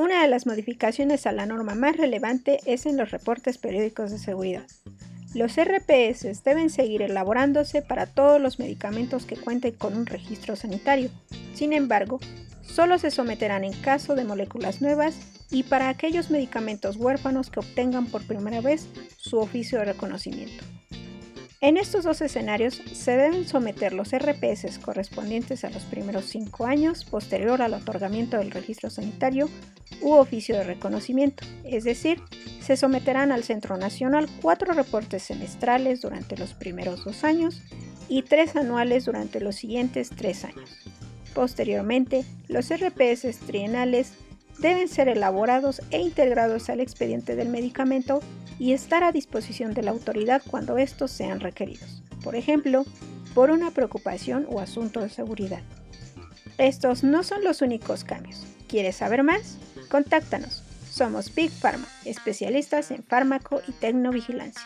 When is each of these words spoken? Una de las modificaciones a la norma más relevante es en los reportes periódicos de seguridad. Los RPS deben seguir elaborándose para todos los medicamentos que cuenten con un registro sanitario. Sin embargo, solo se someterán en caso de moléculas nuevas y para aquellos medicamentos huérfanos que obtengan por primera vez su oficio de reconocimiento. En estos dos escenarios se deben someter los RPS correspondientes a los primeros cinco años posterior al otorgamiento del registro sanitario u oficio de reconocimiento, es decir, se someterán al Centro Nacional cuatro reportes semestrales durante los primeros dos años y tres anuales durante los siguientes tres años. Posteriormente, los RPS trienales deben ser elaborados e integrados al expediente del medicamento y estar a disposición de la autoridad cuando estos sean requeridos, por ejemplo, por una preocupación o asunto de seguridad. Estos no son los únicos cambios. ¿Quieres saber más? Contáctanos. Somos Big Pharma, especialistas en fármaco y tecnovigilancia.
Una 0.00 0.22
de 0.22 0.28
las 0.28 0.46
modificaciones 0.46 1.26
a 1.26 1.32
la 1.32 1.44
norma 1.44 1.74
más 1.74 1.94
relevante 1.94 2.60
es 2.64 2.86
en 2.86 2.96
los 2.96 3.10
reportes 3.10 3.58
periódicos 3.58 4.10
de 4.10 4.16
seguridad. 4.16 4.64
Los 5.34 5.56
RPS 5.60 6.42
deben 6.42 6.70
seguir 6.70 7.02
elaborándose 7.02 7.82
para 7.82 8.06
todos 8.06 8.40
los 8.40 8.58
medicamentos 8.58 9.26
que 9.26 9.36
cuenten 9.36 9.74
con 9.74 9.94
un 9.94 10.06
registro 10.06 10.56
sanitario. 10.56 11.10
Sin 11.52 11.74
embargo, 11.74 12.18
solo 12.62 12.98
se 12.98 13.10
someterán 13.10 13.62
en 13.62 13.74
caso 13.74 14.14
de 14.14 14.24
moléculas 14.24 14.80
nuevas 14.80 15.18
y 15.50 15.64
para 15.64 15.90
aquellos 15.90 16.30
medicamentos 16.30 16.96
huérfanos 16.96 17.50
que 17.50 17.60
obtengan 17.60 18.06
por 18.06 18.26
primera 18.26 18.62
vez 18.62 18.88
su 19.18 19.36
oficio 19.36 19.80
de 19.80 19.84
reconocimiento. 19.84 20.64
En 21.60 21.76
estos 21.76 22.04
dos 22.04 22.22
escenarios 22.22 22.80
se 22.94 23.18
deben 23.18 23.46
someter 23.46 23.92
los 23.92 24.16
RPS 24.16 24.78
correspondientes 24.78 25.62
a 25.62 25.68
los 25.68 25.82
primeros 25.82 26.24
cinco 26.24 26.64
años 26.64 27.04
posterior 27.04 27.60
al 27.60 27.74
otorgamiento 27.74 28.38
del 28.38 28.50
registro 28.50 28.88
sanitario 28.88 29.50
u 30.00 30.12
oficio 30.12 30.56
de 30.56 30.64
reconocimiento, 30.64 31.44
es 31.64 31.84
decir, 31.84 32.20
se 32.60 32.76
someterán 32.76 33.32
al 33.32 33.44
Centro 33.44 33.76
Nacional 33.76 34.28
cuatro 34.40 34.72
reportes 34.72 35.22
semestrales 35.22 36.00
durante 36.00 36.36
los 36.36 36.54
primeros 36.54 37.04
dos 37.04 37.24
años 37.24 37.62
y 38.08 38.22
tres 38.22 38.56
anuales 38.56 39.04
durante 39.04 39.40
los 39.40 39.56
siguientes 39.56 40.10
tres 40.10 40.44
años. 40.44 40.70
Posteriormente, 41.34 42.24
los 42.48 42.68
RPS 42.68 43.38
trienales 43.46 44.12
deben 44.58 44.88
ser 44.88 45.08
elaborados 45.08 45.80
e 45.90 46.00
integrados 46.00 46.68
al 46.68 46.80
expediente 46.80 47.36
del 47.36 47.48
medicamento 47.48 48.20
y 48.58 48.72
estar 48.72 49.04
a 49.04 49.12
disposición 49.12 49.72
de 49.72 49.82
la 49.82 49.90
autoridad 49.90 50.42
cuando 50.48 50.76
estos 50.76 51.10
sean 51.10 51.40
requeridos, 51.40 52.02
por 52.22 52.36
ejemplo, 52.36 52.84
por 53.34 53.50
una 53.50 53.70
preocupación 53.70 54.46
o 54.50 54.60
asunto 54.60 55.00
de 55.00 55.08
seguridad. 55.08 55.62
Estos 56.58 57.04
no 57.04 57.22
son 57.22 57.42
los 57.42 57.62
únicos 57.62 58.04
cambios. 58.04 58.44
¿Quieres 58.68 58.96
saber 58.96 59.22
más? 59.22 59.56
Contáctanos. 59.90 60.62
Somos 60.88 61.34
Big 61.34 61.50
Pharma, 61.50 61.86
especialistas 62.04 62.92
en 62.92 63.02
fármaco 63.02 63.60
y 63.66 63.72
tecnovigilancia. 63.72 64.62